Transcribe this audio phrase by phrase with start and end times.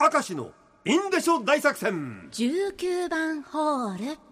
[0.00, 0.52] 明石の
[0.84, 2.28] インデショ大作戦。
[2.30, 4.27] 19番ホール。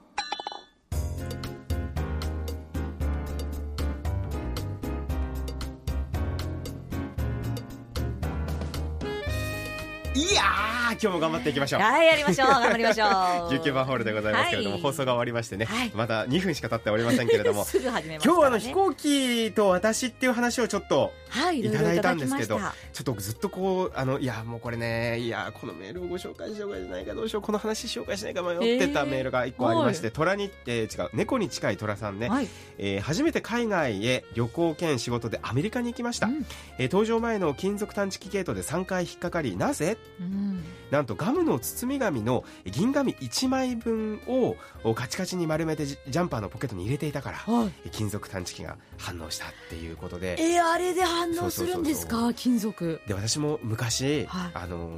[10.29, 11.83] いやー今日も頑張っていきましょう。
[11.83, 12.49] はいやりましょう。
[12.49, 13.09] 頑張りましょう。
[13.09, 14.83] 19番ホールでございますけれども、はい。
[14.83, 15.93] 放送が終わりましてね、はい。
[15.95, 36.47] まだ2分しか経っておりませんけれども すぐ始めまね、今日はあの飛行機と私っていう話をちょっとはいいただいたんですけどちょっとずっとこうあのいやもうこれねいやこのメールをご紹介しようかしないかどうしようこの話しようかしないか迷ってたえーメールが1個ありまして、虎に、えー違う猫に近い虎さんね、たはい、えー初めて海外へ旅行兼仕事でアメリカに行きました、うん。
[36.79, 39.97] えー搭乗前の金属探知機ゲートで3回引っかかりなぜ？
[40.21, 40.65] うん。
[40.91, 47.73] なんとガムの包み紙の銀紙1枚分をおカチカチに丸めてジジャンパーのポケットに入れていたからはい。
[47.87, 50.37] え金属探知機が反応したっていうことで。
[50.39, 52.33] えー、あれで反応するんですか？
[52.35, 53.01] 金属。
[53.07, 54.51] で私も昔、はい。
[54.55, 54.89] あの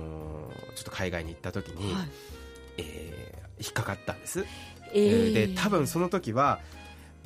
[0.53, 2.09] ーちょっと海外に行った時に、はい。
[2.79, 4.45] えー引っかかったんです、
[4.93, 5.33] ええーー。
[5.55, 6.61] で多分その時は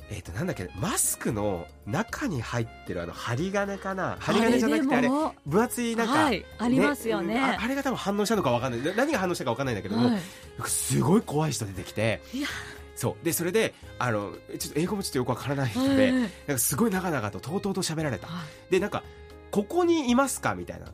[0.09, 4.17] えー、となんだっけマスクの中に入ってるあの針金かな？
[4.19, 5.09] 針金じゃなくてあれ
[5.45, 7.39] 分厚いなんか、はいありますよね。
[7.39, 8.81] ああれが多分反応したのか分かんない。
[8.81, 10.21] な何が反応したか分かんないんだけども、はい。
[10.65, 12.47] すごい怖い人出てきていや。
[12.95, 13.25] そう。
[13.25, 18.27] でそれであのちょっと英語もちょっとよくわからない人はいで、なんかすごい長々ととうとうと喋られた。
[18.27, 18.71] はい。
[18.71, 19.03] でなんか
[19.51, 20.87] ここにいますかみたいな。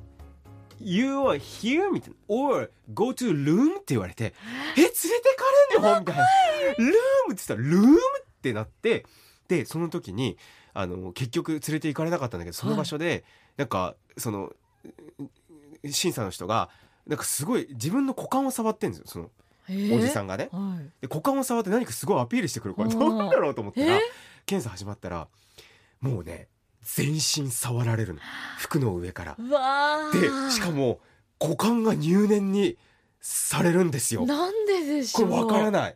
[0.81, 1.91] You are here?
[1.91, 2.15] みたいな。
[2.29, 3.73] Or go to room?
[3.73, 4.33] って言われて
[4.77, 5.01] え連れて
[5.35, 5.43] か
[5.73, 5.99] れんの？
[5.99, 6.23] みたいな。
[6.23, 7.33] room?
[7.33, 7.95] って言ったら room?
[7.95, 9.05] ってなって
[9.47, 10.37] でその時に
[10.73, 13.23] あの結局連れて行かれなかったんだけどその場所で、
[13.57, 14.51] なんかその
[15.89, 16.69] 審査の人が
[17.07, 19.29] なんかすごい自分の股間を触ってんですよその
[19.67, 20.85] おじさんんがね、はい。
[21.01, 22.75] で股間を触って何かすごいアピールしてくる。
[22.75, 24.01] からうん何だろうと思ったらえ？
[24.45, 25.27] 検査始まったら
[25.99, 26.47] もうね
[26.81, 28.19] 全身触られるの。
[28.57, 29.37] 服の上から。
[30.13, 30.99] でしかも
[31.39, 32.77] 股間が入念に
[33.21, 34.25] されるんですよ。
[34.25, 35.29] なんででしょう。
[35.29, 35.95] これわからない。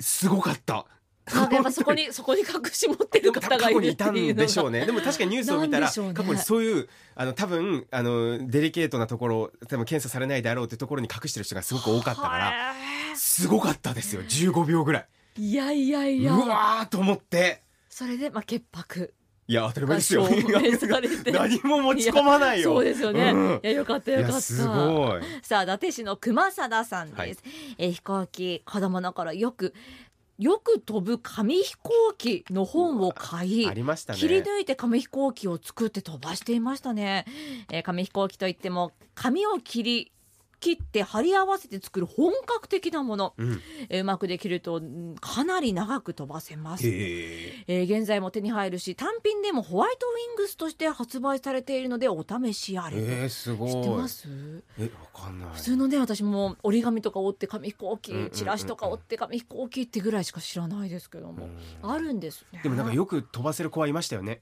[0.00, 0.86] すごかった
[1.32, 4.84] なんかやっぱそこに そこに隠し持ってる方がいるって過去にいたんでしょうね。
[4.84, 12.74] でも確かにニュースを見たら、ね過去にそういうあの多分あのデリケートなところ多分検査されないであろうってところに隠してる人がすごく多かったからは
[13.14, 14.22] すごかったですよ。
[14.22, 15.06] 15秒ぐらい。
[15.36, 16.06] いいやいや。
[16.06, 17.62] いうやわーと思って。
[17.88, 19.14] それでまあ潔白。
[19.46, 20.22] いや当たり前ですよ。
[21.32, 22.74] 何も持ち込まないよ。
[22.74, 23.60] そうですよね、うん。
[23.62, 24.36] いやよかったいよかった。
[24.36, 25.22] やすごい。
[25.42, 27.36] さあ伊達市の熊貞さんです、はい。
[27.76, 29.74] えー飛行機子供の頃よく
[30.38, 34.18] よく飛ぶ紙飛行機の本を買いありましたね。
[34.18, 37.24] 切り抜いて紙飛行機を作って飛ばしていましたね、
[37.70, 40.12] えー紙飛行機といっても紙を切り
[40.60, 43.60] 切って貼り合わせて作る本格的なもの、うん。
[43.88, 46.86] えーうまくできるとうんかなり長く飛ばせます。
[46.86, 47.64] へえ。
[47.66, 53.70] えー現在も手に入るし単品でもホワイトウィングスとして発売されているのでお試しあれ、えー、すごい。
[53.70, 54.28] 知ってます？
[54.78, 55.48] えわかんない。
[55.54, 61.48] 普通のね私も折り紙とか折って紙飛行機、チラシとか折って紙飛行機ってぐらいしか知らないですけども、
[61.82, 61.90] うん。
[61.90, 62.60] あるんですね。
[62.62, 64.40] でもなんかよく飛ばせる子はいましたよね。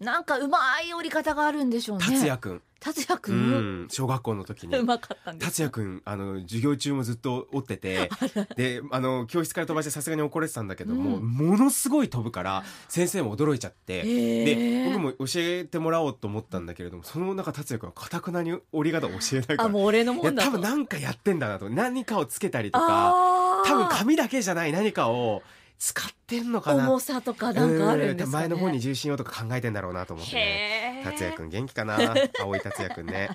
[0.00, 2.04] なんかうまい折り方があるんでしょうね。
[2.04, 3.84] 達也くん、達也く、うん。
[3.84, 4.76] ん、小学校の時に。
[4.76, 8.10] うまかったんです達也くんあの授業中もずっと折ってて。
[8.56, 11.28] であの教室から飛ばしてさすがに怒られてたんだけども、うん。
[11.28, 14.44] ものすごい飛ぶから先生も驚いちゃって、へー。
[14.44, 20.48] で僕も教えてもらおうと思ったんだけれどもその中達也くんはかたくなに折り方教えないからあもう俺のもんだと。
[20.48, 21.70] 多分なんかやってんだなと。
[21.70, 25.42] 何かをつけたりとか多分紙だけじゃない何かを
[25.84, 26.88] 使ってんのかな？
[26.88, 31.02] 重さとかなんかあるんですか、ね、うん前の方に重心をとか考えてんだろうなと思って。
[31.02, 31.98] 達也くん元気かな？
[32.40, 33.30] 青い達也くんね、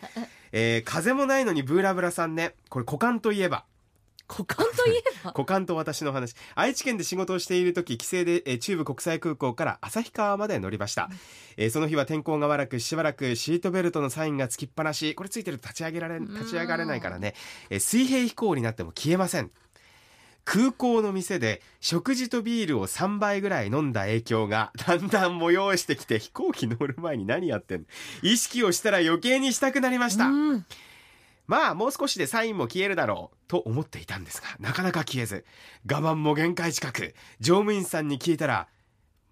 [0.53, 2.53] えー風もないのにブーラブラさんね。
[2.69, 3.65] これ股間といえば。
[4.29, 5.31] 股間といえば？
[5.31, 6.35] 股間と私の話。
[6.55, 11.09] 愛知県で仕事をしている時帰省で、えー中部国際空港から旭川まで乗りました、
[11.57, 15.15] えーその日は天候が悪くしばらくシートベルトのサインがつきっぱなし。
[15.15, 17.35] これついてると立ち上げられ立ち上がれないからね、
[17.69, 19.51] えー水平飛行になっても消えません
[20.49, 27.85] 空港の店で食事とビールを3杯ぐらい飲んだ影響が だんだん催してきて飛行機乗る前に何やってんの？
[28.21, 30.65] 意識をしたら余計にしたくなりました、うん。
[31.47, 35.43] まあもう少しでサインも消えるだろうと思っていたんですがなかなか消えず
[35.85, 38.69] 我慢も限界近く乗務員さんに聞いたら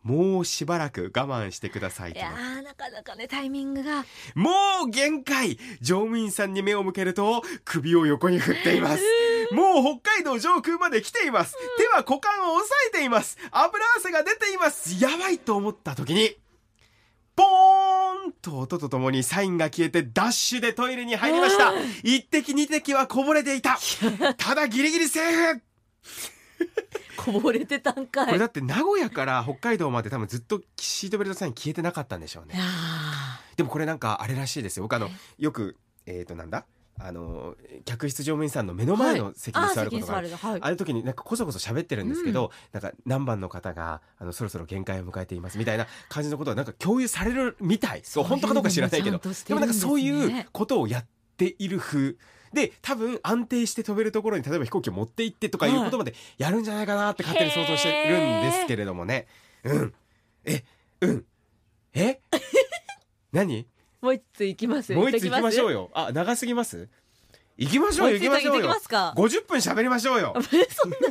[0.04, 2.20] もうしばらく我慢してくださいと。
[2.20, 4.06] いやーなかなかねタイミングが。
[4.36, 4.52] も
[4.86, 5.58] う限界！
[5.82, 9.04] 乗務員さんに目を向けると首を横に振っています
[9.52, 11.56] もう北海道上空まで来ています。
[11.78, 13.38] 手は股間を押さえています。
[13.52, 15.02] 油汗が出ています。
[15.04, 16.38] やばいと思った時に
[17.36, 21.74] ポーンと音とともにサインが消えてダッシュでトイレに入りました。
[22.04, 23.78] 一滴二滴はこぼれていた。
[24.38, 25.62] ただギリギリセーフ。
[27.18, 28.26] こぼれてたんかい。
[28.28, 32.56] これだって名古屋から北海道まで多分ずっとシートベルトサイン消えてなかったんでしょうね。
[33.58, 34.84] でもこれなんかあれらしいですよ。
[34.84, 35.76] 僕あのはいよく
[36.06, 36.66] えっ、となんだ？
[36.98, 40.62] あの客室乗務員さんの目の前の席にあ座ることがある、はい。
[40.62, 48.02] ああいう時になんかこそこそ喋ってるんですけど、なんか何番の方があのそろそろ限界を迎えていますみたいな感じのことがなんか共有されるみたい。
[48.04, 49.20] そう本当かどうか知らないけど。
[49.22, 51.06] そういうのもなんかそういうことをやっ
[51.38, 52.16] ている風。
[52.54, 59.28] で多分安定して飛べるところに例えば飛行機を持って行ってとかいうことまでやるんじゃないかなって勝手に想像してるんですけれどもね。
[59.66, 59.94] うん。
[60.46, 60.64] え
[61.02, 61.26] うん。
[61.94, 62.22] え？
[63.34, 63.68] 何？
[64.06, 64.94] もう一つ行きます？
[64.94, 65.80] もう一つ行きましょうよ。
[65.82, 66.88] よあ長すぎます？
[67.58, 68.68] 行きましょうよ行きましょうよ。
[68.68, 70.34] ますか50分喋りましょうよ。
[70.42, 71.04] そんなに？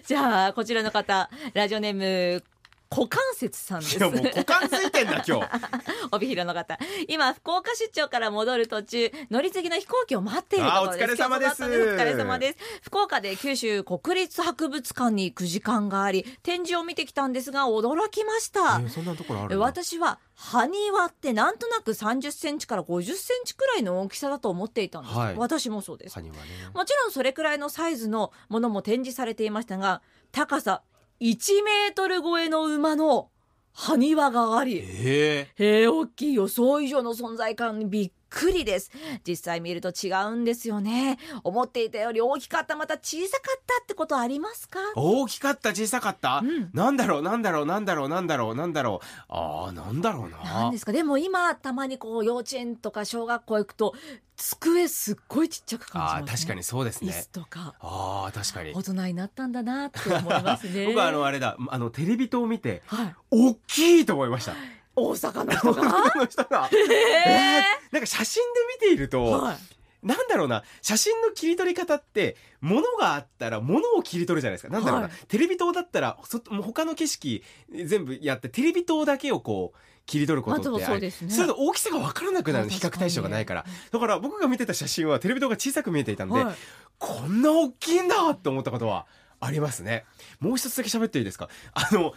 [0.06, 2.42] じゃあこちらの方ラジオネーム
[2.92, 3.96] 股関節さんです。
[3.98, 5.48] いやもう股間ついてんだ今日。
[6.10, 6.76] 帯広の方。
[7.06, 11.04] 今福岡出張から戻る途中乗り継ぎの飛行機を待っているところです。
[11.04, 11.62] お疲れ様です。
[11.62, 12.58] お疲れ様です。
[12.82, 18.80] 福岡で九州国立博物館に行く時間があり展示を見てきたんですが驚きました。
[18.84, 25.36] えそんなところある私は埴輪ってなんとなく30センチから50センチくらいの大きさだと思っていたんです、はい。
[25.36, 26.20] 私もそうです。
[26.20, 26.32] ね。
[26.74, 30.02] もちろんそれくらいのサイズのものも展示されていましたが
[30.32, 30.82] 高さ
[31.20, 33.28] 1メートル超えの馬の
[33.72, 35.64] 埴輪がありええ。
[35.64, 38.90] へえ大きい予想以上の存在感にびっくりです。
[39.26, 41.18] 実際見ると違うんですよね。
[41.44, 44.80] 思っていたより大きかったまた小さかったってことありますか？
[44.96, 46.70] 大きかった小さかった、うん。
[46.72, 49.06] なんだろうなんだろうなんだろうなんだろうなんだろう。
[49.28, 50.38] あーなんだろうな。
[50.42, 50.92] なんですか？
[50.92, 53.94] でも今たまにこう幼稚園とか小学校行くと
[54.40, 57.74] 机すっごいちっちゃく感じます、ね、あー確かにそうです椅ね子とか。
[57.80, 58.72] あー確かに。
[58.74, 60.86] 大人になったんだなって思いますね。
[60.86, 61.56] 僕はあのあれだ。
[61.68, 63.14] あのテレビ塔を見てはい。
[63.30, 64.54] 大きいと思いました。
[64.96, 65.82] 大阪の人が？
[66.10, 66.68] 他の人が。
[66.72, 66.76] へ
[67.28, 69.56] えーなんか写真で見ていると、はい
[70.02, 70.64] なんだろうな。
[70.82, 74.72] 写真の切り取り方って物があったら物を切り取るじゃないですか。
[74.72, 75.16] なんだろうな、はい。
[75.28, 77.42] テレビ塔だったらそもう他の景色
[77.84, 81.30] 全部やってテレビ塔だけをこう切り取ることってまあそうですね。
[81.30, 83.62] そういうの大きさが分からなくなるあ比較対象がないから。
[83.64, 86.54] 確だから僕が見てた写真はテレビ塔が小さく見えていたんで、はい。
[86.98, 89.06] こんな大きいんだって思ったことは
[89.40, 90.04] ありますね。
[90.38, 91.48] もう一つだけ喋っていいですか？
[91.72, 92.12] あの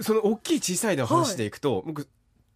[0.00, 2.08] その大きい小さいの話でいくと、僕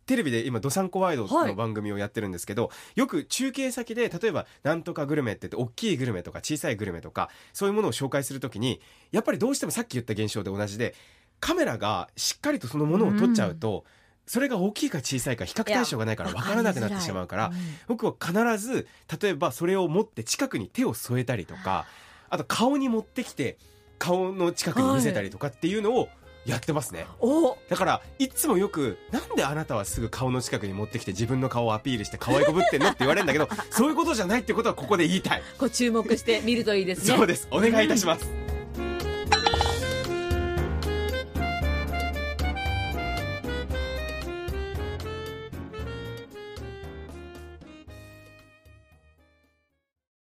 [0.07, 1.49] テレビで今「どさんこワイド」はい。
[1.49, 8.81] の番組をやってるんですけど、よく中継先で例えば「なんとかグルメ」って言って大きいグルメとか小さいグルメとかそういうものを紹介するときに
[9.11, 10.95] やっぱりどうしてもさっき言った現象で同じで
[11.41, 13.85] カメラがしっかりとそのものを撮っちゃうと、
[14.27, 17.53] それが大きいか小さいか比較対象がないから分からなくなってしまうから
[17.87, 18.89] 僕は必ず
[19.21, 21.87] 例えばそれを持って近くに手を添えたりとか
[22.29, 23.57] あと顔に持ってきて
[23.99, 26.09] 顔の近くに見せたりとかっていうのを
[26.47, 27.07] やってますね、
[27.69, 37.17] だからいつもよく「なんであなたはすぐ顔の近くに持ってきて自分の顔をアピールして可愛いこぶってんの?」って言われるんだけどそういうことじゃないってことはここで言いたい、こう注目して見るといいですね。
[37.17, 37.49] そうです。
[37.51, 38.31] お願いいたします、